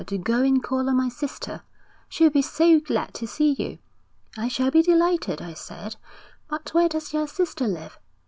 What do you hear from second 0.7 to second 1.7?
on my sister.